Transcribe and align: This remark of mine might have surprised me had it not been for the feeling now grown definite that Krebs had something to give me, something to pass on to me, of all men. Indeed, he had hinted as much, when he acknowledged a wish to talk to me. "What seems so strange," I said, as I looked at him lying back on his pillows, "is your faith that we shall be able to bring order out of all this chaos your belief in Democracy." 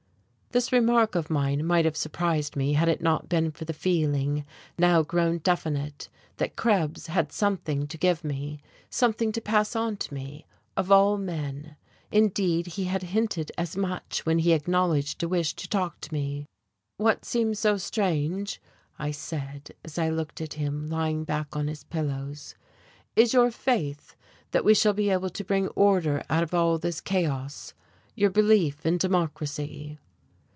This 0.53 0.73
remark 0.73 1.15
of 1.15 1.29
mine 1.29 1.65
might 1.65 1.85
have 1.85 1.95
surprised 1.95 2.57
me 2.57 2.73
had 2.73 2.89
it 2.89 2.99
not 3.01 3.29
been 3.29 3.51
for 3.51 3.63
the 3.63 3.71
feeling 3.71 4.43
now 4.77 5.01
grown 5.01 5.37
definite 5.37 6.09
that 6.35 6.57
Krebs 6.57 7.07
had 7.07 7.31
something 7.31 7.87
to 7.87 7.97
give 7.97 8.25
me, 8.25 8.59
something 8.89 9.31
to 9.31 9.39
pass 9.39 9.77
on 9.77 9.95
to 9.95 10.13
me, 10.13 10.45
of 10.75 10.91
all 10.91 11.17
men. 11.17 11.77
Indeed, 12.11 12.67
he 12.67 12.83
had 12.83 13.03
hinted 13.15 13.49
as 13.57 13.77
much, 13.77 14.25
when 14.25 14.39
he 14.39 14.51
acknowledged 14.51 15.23
a 15.23 15.29
wish 15.29 15.53
to 15.53 15.69
talk 15.69 16.01
to 16.01 16.13
me. 16.13 16.45
"What 16.97 17.23
seems 17.23 17.57
so 17.59 17.77
strange," 17.77 18.61
I 18.99 19.11
said, 19.11 19.71
as 19.85 19.97
I 19.97 20.09
looked 20.09 20.41
at 20.41 20.55
him 20.55 20.85
lying 20.85 21.23
back 21.23 21.55
on 21.55 21.69
his 21.69 21.85
pillows, 21.85 22.55
"is 23.15 23.31
your 23.33 23.51
faith 23.51 24.15
that 24.51 24.65
we 24.65 24.73
shall 24.73 24.91
be 24.91 25.11
able 25.11 25.29
to 25.29 25.45
bring 25.45 25.69
order 25.77 26.21
out 26.29 26.43
of 26.43 26.53
all 26.53 26.77
this 26.77 26.99
chaos 26.99 27.73
your 28.17 28.29
belief 28.29 28.85
in 28.85 28.97
Democracy." 28.97 29.97